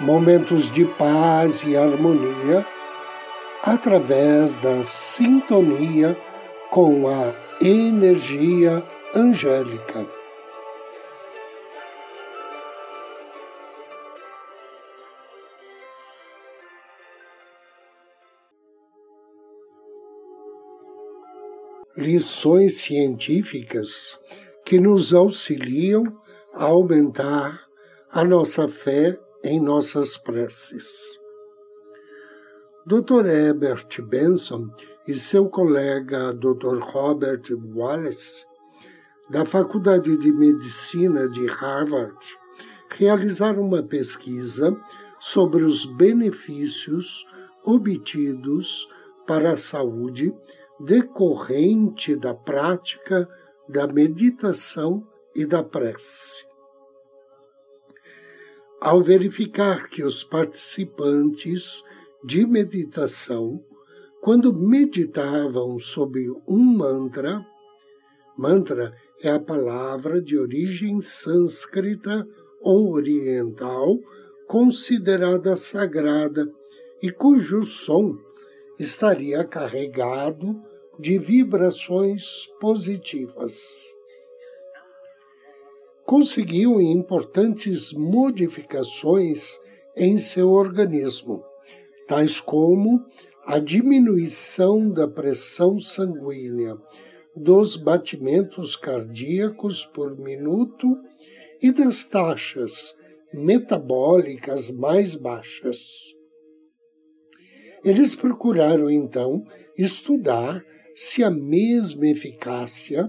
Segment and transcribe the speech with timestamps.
[0.00, 2.66] momentos de paz e harmonia
[3.62, 6.18] através da sintonia
[6.70, 8.82] com a energia
[9.14, 10.06] angélica.
[21.96, 24.18] Lições científicas
[24.64, 26.04] que nos auxiliam
[26.54, 27.60] a aumentar
[28.10, 31.18] a nossa fé em nossas preces.
[32.86, 33.26] Dr.
[33.26, 34.68] Herbert Benson
[35.06, 36.78] e seu colega Dr.
[36.80, 37.42] Robert
[37.74, 38.44] Wallace,
[39.30, 42.18] da Faculdade de Medicina de Harvard,
[42.90, 44.76] realizaram uma pesquisa
[45.20, 47.24] sobre os benefícios
[47.64, 48.88] obtidos
[49.26, 50.34] para a saúde
[50.80, 53.28] decorrente da prática
[53.68, 56.49] da meditação e da prece
[58.80, 61.84] ao verificar que os participantes
[62.24, 63.62] de meditação,
[64.22, 67.44] quando meditavam sob um mantra,
[68.36, 72.26] mantra é a palavra de origem sânscrita
[72.62, 73.98] ou oriental
[74.46, 76.50] considerada sagrada
[77.02, 78.18] e cujo som
[78.78, 80.58] estaria carregado
[80.98, 83.99] de vibrações positivas
[86.10, 89.60] conseguiu importantes modificações
[89.96, 91.40] em seu organismo,
[92.08, 93.06] tais como
[93.46, 96.76] a diminuição da pressão sanguínea,
[97.36, 100.88] dos batimentos cardíacos por minuto
[101.62, 102.92] e das taxas
[103.32, 106.12] metabólicas mais baixas.
[107.84, 109.44] Eles procuraram então
[109.78, 110.60] estudar
[110.92, 113.08] se a mesma eficácia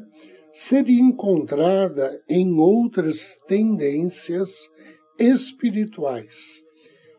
[0.54, 4.70] seria encontrada em outras tendências
[5.18, 6.64] espirituais,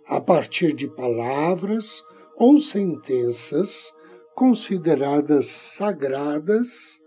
[0.07, 2.03] a partir de palavras
[2.37, 3.93] ou sentenças
[4.35, 7.01] consideradas sagradas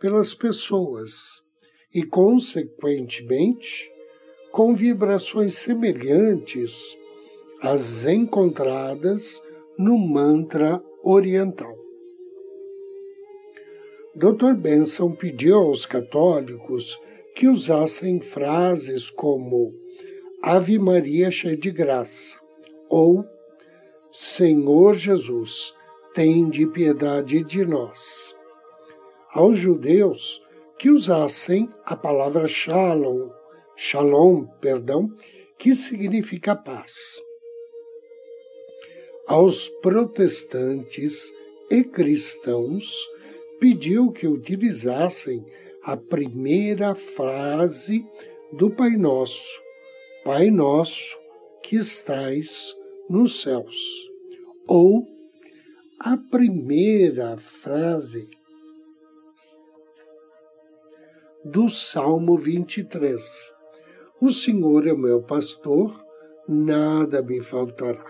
[0.00, 1.42] pelas pessoas
[1.94, 3.90] e, consequentemente,
[4.50, 6.96] com vibrações semelhantes
[7.60, 9.40] às encontradas
[9.78, 11.79] no mantra oriental.
[14.20, 14.52] Dr.
[14.52, 17.00] Benson pediu aos católicos
[17.34, 19.72] que usassem frases como
[20.42, 22.38] Ave Maria cheia de graça
[22.86, 23.24] ou
[24.12, 25.72] Senhor Jesus,
[26.12, 28.36] tem de piedade de nós.
[29.32, 30.42] Aos judeus
[30.78, 33.30] que usassem a palavra shalom,
[33.74, 35.08] shalom, perdão,
[35.58, 37.22] que significa paz.
[39.26, 41.32] Aos protestantes
[41.70, 43.08] e cristãos
[43.60, 45.44] pediu que utilizassem
[45.84, 48.04] a primeira frase
[48.52, 49.62] do Pai Nosso:
[50.24, 51.16] Pai Nosso
[51.62, 52.74] que estais
[53.08, 53.78] nos céus.
[54.66, 55.06] Ou
[55.98, 58.28] a primeira frase
[61.44, 63.52] do Salmo 23.
[64.20, 66.04] O Senhor é meu pastor,
[66.46, 68.04] nada me faltará.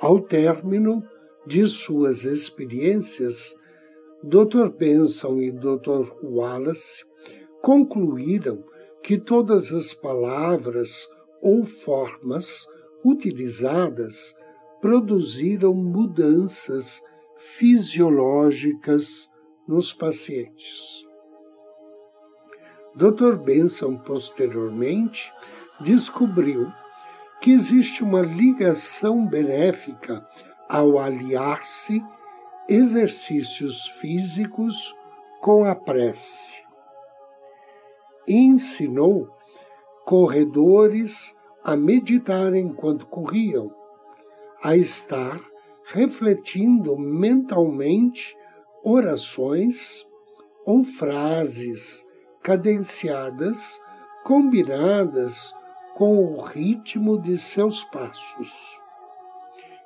[0.00, 1.02] Ao término
[1.46, 3.54] de suas experiências,
[4.22, 4.68] Dr.
[4.68, 6.12] Benson e Dr.
[6.22, 7.04] Wallace
[7.62, 8.62] concluíram
[9.02, 11.08] que todas as palavras
[11.40, 12.66] ou formas
[13.02, 14.34] utilizadas
[14.80, 17.02] produziram mudanças
[17.38, 19.26] fisiológicas
[19.66, 21.06] nos pacientes.
[22.94, 23.36] Dr.
[23.36, 25.32] Benson, posteriormente,
[25.80, 26.70] descobriu
[27.40, 30.26] que existe uma ligação benéfica
[30.68, 32.02] ao aliar-se
[32.70, 34.94] exercícios físicos
[35.40, 36.62] com a prece.
[38.28, 39.28] Ensinou
[40.04, 41.34] corredores
[41.64, 43.74] a meditar enquanto corriam,
[44.62, 45.40] a estar
[45.86, 48.36] refletindo mentalmente
[48.84, 50.06] orações
[50.64, 52.06] ou frases
[52.40, 53.80] cadenciadas
[54.22, 55.52] combinadas
[55.96, 58.52] com o ritmo de seus passos.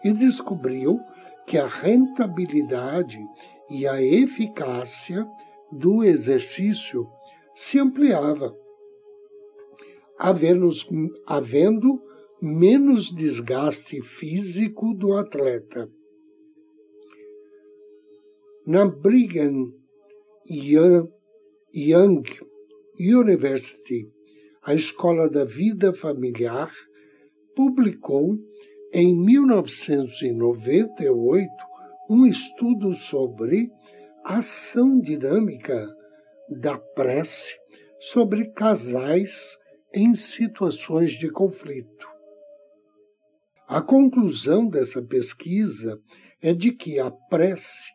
[0.05, 1.01] E descobriu
[1.47, 3.19] que a rentabilidade
[3.71, 5.27] e a eficácia
[5.73, 7.07] do exercício
[7.55, 8.53] se ampliava,
[11.27, 12.03] havendo
[12.41, 15.91] menos desgaste físico do atleta.
[18.67, 19.73] Na Brigham
[21.75, 22.23] Young
[22.99, 24.09] University,
[24.63, 26.73] a Escola da Vida Familiar
[27.55, 28.39] publicou
[28.95, 31.51] em 1998
[32.09, 33.71] um estudo sobre
[34.23, 35.93] ação dinâmica
[36.49, 37.57] da prece
[37.99, 39.59] sobre casais
[39.93, 42.07] em situações de conflito.
[43.67, 46.01] A conclusão dessa pesquisa
[46.41, 47.91] é de que a prece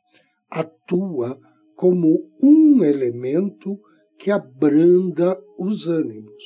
[0.49, 1.39] atua
[1.77, 3.79] como um elemento
[4.17, 6.43] que abranda os ânimos,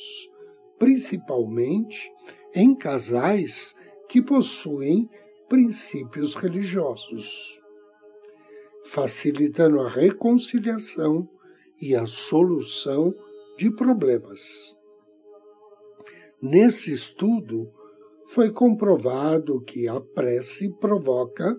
[0.78, 2.08] principalmente
[2.54, 3.74] em casais
[4.08, 5.08] que possuem
[5.48, 7.60] princípios religiosos,
[8.84, 11.28] facilitando a reconciliação
[11.80, 13.14] e a solução
[13.56, 14.76] de problemas.
[16.40, 17.70] Nesse estudo,
[18.26, 21.56] foi comprovado que a prece provoca,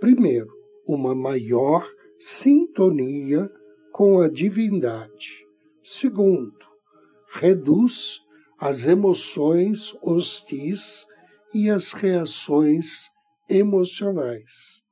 [0.00, 0.52] primeiro,
[0.86, 1.86] uma maior
[2.18, 3.50] sintonia
[3.92, 5.46] com a divindade.
[5.82, 6.66] Segundo,
[7.30, 8.20] reduz
[8.58, 11.06] as emoções hostis
[11.54, 13.10] e as reações
[13.48, 14.82] emocionais.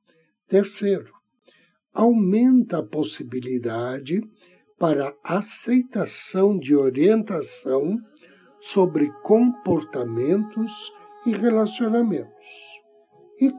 [0.47, 1.13] Terceiro,
[1.93, 4.21] aumenta a possibilidade
[4.77, 7.97] para aceitação de orientação
[8.59, 10.71] sobre comportamentos
[11.25, 12.47] e relacionamentos.
[13.39, 13.51] E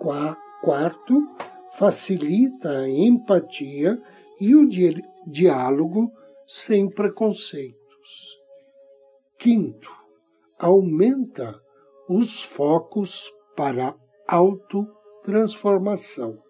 [0.62, 1.29] quarto,
[1.77, 4.00] facilita a empatia
[4.41, 6.12] e o di diálogo
[6.47, 8.39] sem preconceitos.
[9.39, 9.91] Quinto,
[10.59, 11.61] aumenta
[12.08, 13.94] os focos para
[14.26, 16.43] autotransformação.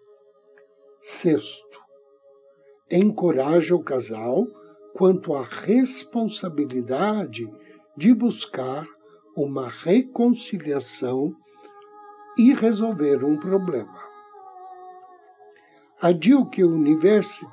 [1.01, 1.81] Sexto,
[2.89, 4.47] encoraja o casal
[4.93, 7.45] quanto à responsabilidade
[7.95, 8.85] de buscar
[9.35, 11.35] uma reconciliação
[12.37, 13.99] e resolver um problema.
[16.01, 17.45] A Duke University,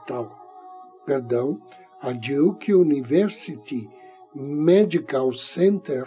[1.05, 1.61] perdão,
[2.01, 3.91] a Duke University
[4.35, 6.07] Medical Center,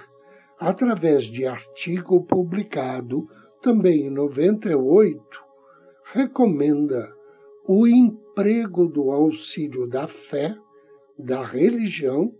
[0.60, 3.26] através de artigo publicado
[3.62, 5.22] também em 98,
[6.04, 7.16] recomenda
[7.66, 10.56] o emprego do auxílio da fé,
[11.18, 12.34] da religião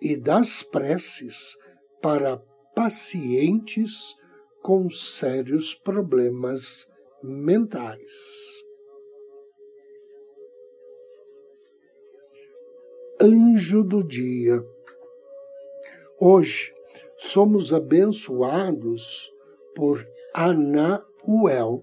[0.00, 1.56] e das preces
[2.00, 2.36] para
[2.74, 4.14] pacientes
[4.62, 6.88] com sérios problemas
[7.22, 8.12] mentais.
[13.20, 14.62] Anjo do dia.
[16.20, 16.75] Hoje
[17.16, 19.30] somos abençoados
[19.74, 21.82] por Anauel.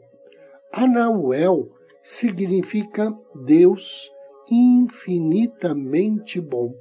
[0.71, 1.71] Anauel
[2.01, 3.15] significa
[3.45, 4.11] Deus
[4.49, 6.73] infinitamente bom.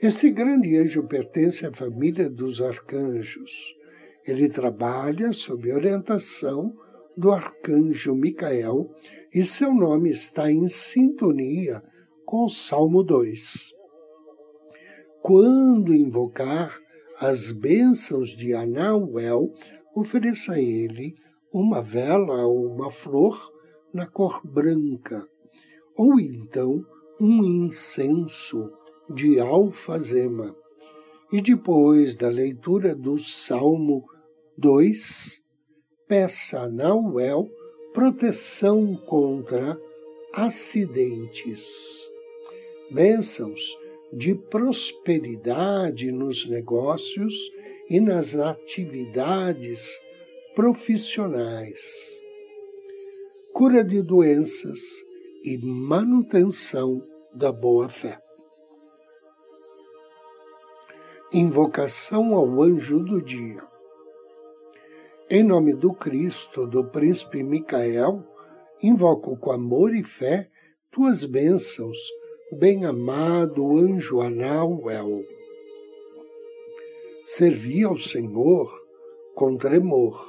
[0.00, 3.74] Este grande anjo pertence à família dos arcanjos.
[4.26, 6.74] Ele trabalha sob orientação
[7.16, 8.90] do arcanjo Micael
[9.32, 11.82] e seu nome está em sintonia
[12.24, 13.72] com o Salmo 2.
[15.22, 16.78] Quando invocar
[17.18, 19.52] as bênçãos de Anauel,
[19.94, 21.14] ofereça a ele
[21.52, 23.50] uma vela ou uma flor
[23.92, 25.26] na cor branca,
[25.96, 26.84] ou então
[27.18, 28.70] um incenso
[29.08, 30.54] de alfazema.
[31.32, 34.04] E depois da leitura do Salmo
[34.58, 35.42] 2,
[36.06, 37.48] peça a Nauel
[37.94, 39.80] proteção contra
[40.34, 42.10] acidentes.
[42.90, 43.76] Bênçãos
[44.16, 47.34] de prosperidade nos negócios
[47.90, 50.00] e nas atividades
[50.54, 52.18] profissionais.
[53.52, 54.80] Cura de doenças
[55.44, 58.18] e manutenção da boa-fé.
[61.30, 63.62] Invocação ao anjo do dia.
[65.28, 68.24] Em nome do Cristo, do príncipe Micael,
[68.82, 70.48] invoco com amor e fé
[70.90, 71.98] tuas bênçãos,
[72.52, 75.24] bem-amado anjo Anauel.
[77.24, 78.72] Servi ao Senhor
[79.34, 80.24] com tremor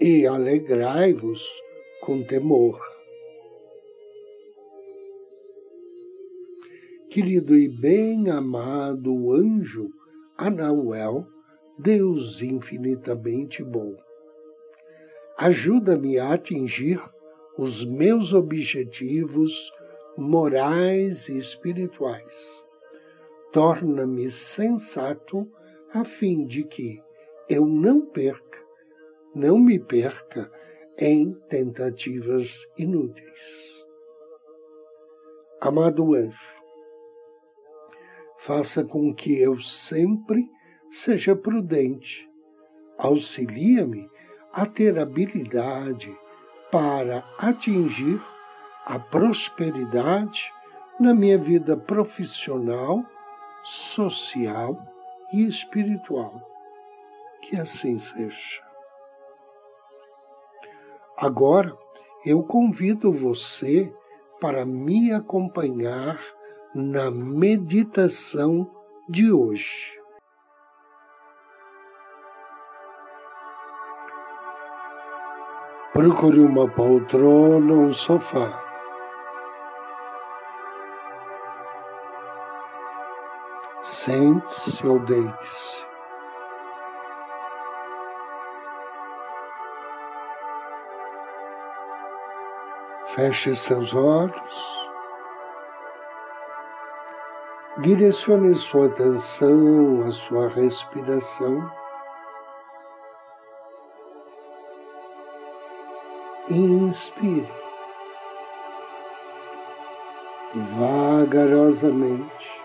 [0.00, 1.48] e alegrai-vos
[2.02, 2.80] com temor
[7.10, 9.90] querido e bem-amado anjo
[10.38, 11.26] Anauel,
[11.76, 13.96] Deus infinitamente bom.
[15.36, 17.02] Ajuda-me a atingir
[17.58, 19.72] os meus objetivos
[20.20, 22.62] morais e espirituais.
[23.50, 25.50] Torna-me sensato
[25.94, 27.02] a fim de que
[27.48, 28.62] eu não perca,
[29.34, 30.52] não me perca
[30.98, 33.86] em tentativas inúteis.
[35.58, 36.62] Amado anjo,
[38.36, 40.46] faça com que eu sempre
[40.90, 42.28] seja prudente.
[42.98, 44.08] Auxilia-me
[44.52, 46.14] a ter habilidade
[46.70, 48.20] para atingir
[48.90, 50.52] a prosperidade
[50.98, 53.04] na minha vida profissional,
[53.62, 54.82] social
[55.32, 56.42] e espiritual.
[57.40, 58.60] Que assim seja.
[61.16, 61.72] Agora,
[62.26, 63.94] eu convido você
[64.40, 66.20] para me acompanhar
[66.74, 68.68] na meditação
[69.08, 69.92] de hoje.
[75.92, 78.69] Procure uma poltrona ou um sofá.
[83.90, 85.84] Sente-se ou deite-se.
[93.06, 94.88] Feche seus olhos.
[97.78, 101.68] Direcione sua atenção à sua respiração.
[106.48, 107.48] Inspire
[110.54, 112.59] vagarosamente,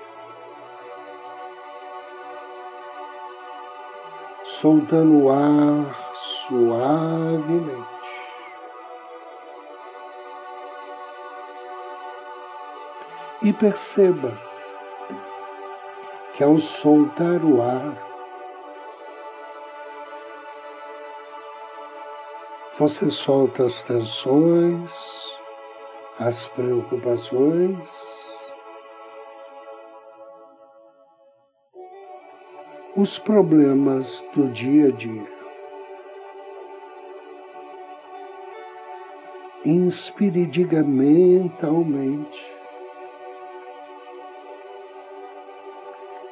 [4.65, 7.85] soltando o ar suavemente.
[13.43, 14.35] E perceba
[16.33, 17.95] que ao soltar o ar,
[22.73, 25.39] você solta as tensões,
[26.17, 28.34] as preocupações,
[32.95, 35.35] os problemas do dia a dia.
[39.65, 42.55] Inspire e diga mentalmente.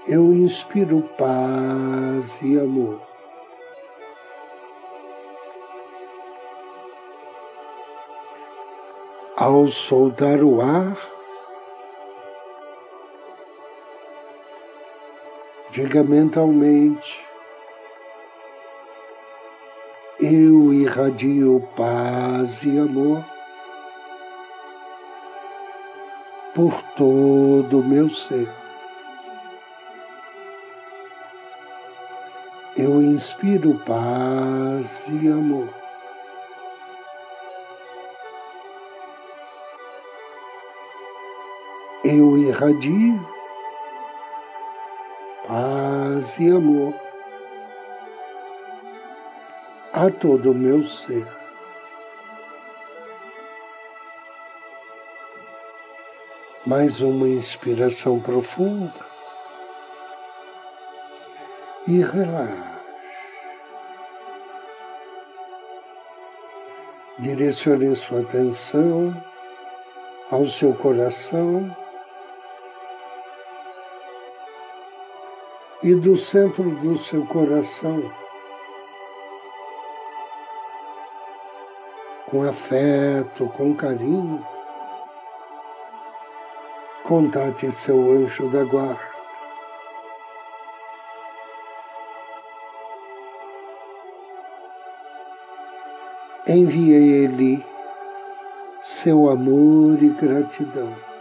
[0.05, 3.01] eu inspiro paz e amor.
[9.35, 10.97] Ao soltar o ar,
[15.73, 17.19] diga mentalmente:
[20.21, 23.25] eu irradio paz e amor
[26.53, 28.63] por todo o meu ser.
[32.75, 35.69] eu inspiro paz e amor.
[42.03, 43.32] Eu irradio
[46.23, 46.93] paz e amor
[49.91, 51.27] a todo o meu ser.
[56.65, 59.05] Mais uma inspiração profunda
[61.85, 62.73] e relaxe.
[67.19, 69.13] Direcione sua atenção
[70.31, 71.82] ao seu coração
[75.83, 78.09] e do centro do seu coração,
[82.29, 84.45] com afeto, com carinho,
[87.03, 89.13] contate seu anjo da guarda.
[96.47, 97.65] envie Ele
[98.81, 101.12] seu amor e gratidão.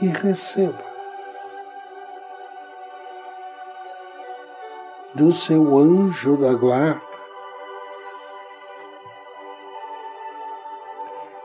[0.00, 0.84] E receba
[5.14, 7.00] do seu anjo da guarda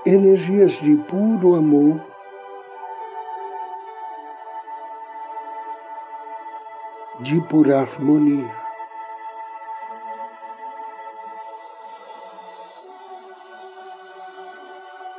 [0.05, 2.01] energias de puro amor
[7.21, 8.61] de pura harmonia.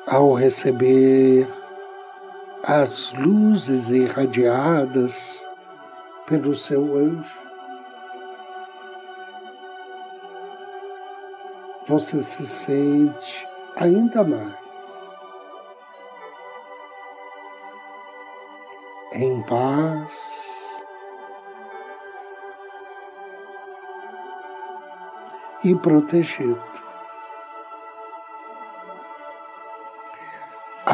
[0.06, 1.61] ao receber
[2.62, 5.44] as luzes irradiadas
[6.26, 7.40] pelo seu anjo,
[11.86, 14.62] você se sente ainda mais
[19.12, 20.86] em paz
[25.64, 26.71] e protegido.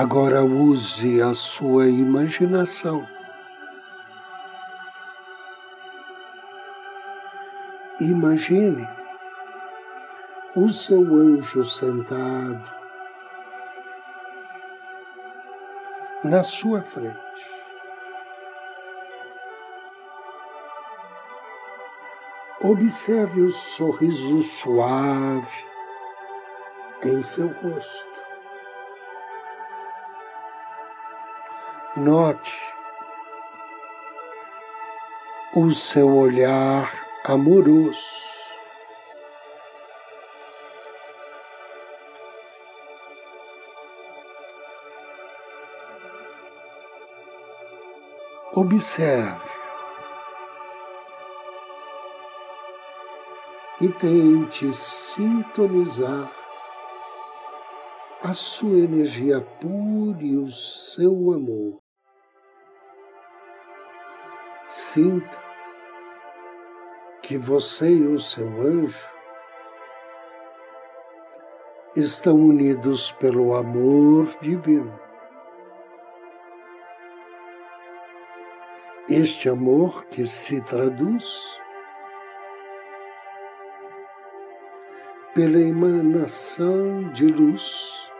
[0.00, 3.05] Agora use a sua imaginação
[7.99, 8.88] imagine
[10.55, 12.62] o seu anjo sentado
[16.23, 17.19] na sua frente.
[22.61, 25.64] Observe o sorriso suave
[27.02, 28.17] em seu rosto.
[31.99, 32.55] Note
[35.52, 36.93] o seu olhar
[37.25, 37.99] amoroso.
[48.55, 49.40] Observe
[53.81, 56.31] e tente sintonizar
[58.23, 61.88] a sua energia pura e o seu amor.
[64.99, 65.38] Sinta
[67.23, 69.07] que você e o seu anjo
[71.95, 75.00] estão unidos pelo amor divino.
[79.09, 81.33] Este amor que se traduz
[85.33, 88.11] pela emanação de luz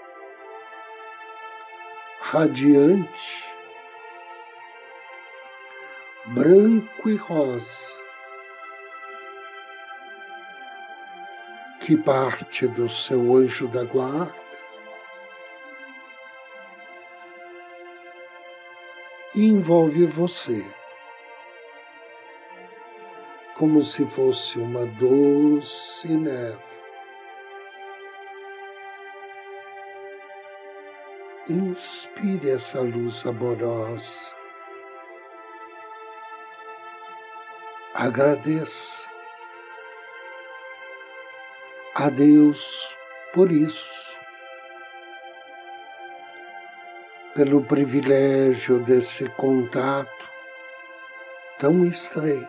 [2.21, 3.48] radiante,
[6.29, 7.97] branco e rosa,
[11.81, 14.35] que parte do seu anjo da guarda
[19.35, 20.65] e envolve você,
[23.57, 26.69] como se fosse uma doce neve.
[31.49, 34.38] Inspire essa luz amorosa.
[38.01, 39.09] Agradeça
[41.97, 42.97] a Deus
[43.35, 44.17] por isso,
[47.35, 50.31] pelo privilégio desse contato
[51.59, 52.49] tão estreito.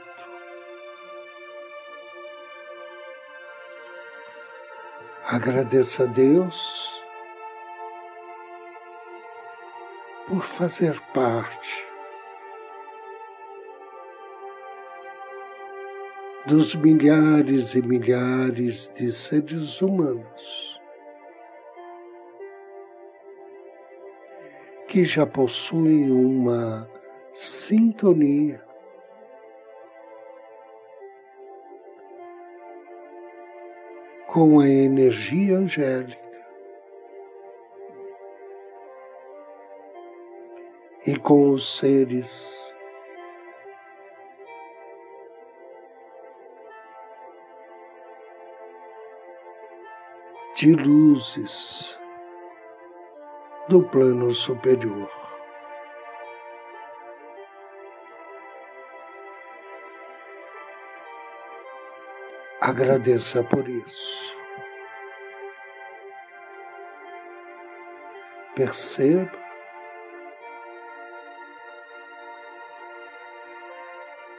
[5.26, 7.02] Agradeça a Deus
[10.28, 11.89] por fazer parte
[16.46, 20.80] dos milhares e milhares de seres humanos
[24.88, 26.90] que já possuem uma
[27.32, 28.60] sintonia
[34.28, 36.18] com a energia angélica
[41.06, 42.69] e com os seres.
[50.60, 51.98] De luzes
[53.70, 55.10] do plano superior.
[62.60, 64.36] Agradeça por isso.
[68.54, 69.32] Perceba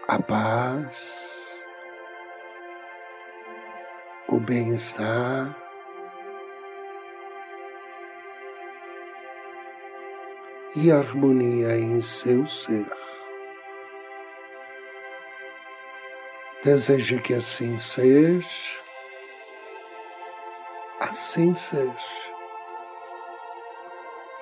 [0.07, 1.65] a paz,
[4.29, 5.70] o bem-estar,
[10.77, 12.87] e harmonia em seu ser.
[16.63, 18.79] Desejo que assim seja,
[21.01, 21.93] assim seja,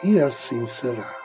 [0.03, 1.17] e assim será.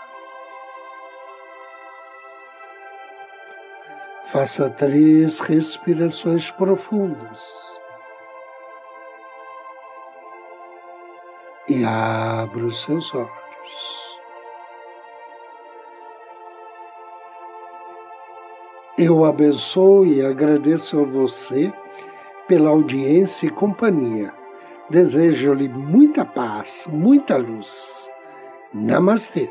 [4.28, 7.62] Faça três respirações profundas.
[11.68, 14.03] E abra os seus olhos.
[19.06, 21.74] Eu abençoo e agradeço a você
[22.48, 24.32] pela audiência e companhia.
[24.90, 28.10] Desejo-lhe muita paz, muita luz.
[28.74, 29.50] Namastê.